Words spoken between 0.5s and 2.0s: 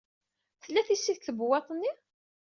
Tella tisist deg tbewwaṭ-nni.